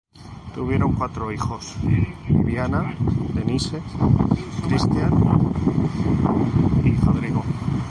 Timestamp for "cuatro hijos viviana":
0.95-2.95